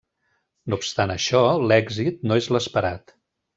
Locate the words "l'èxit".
1.73-2.27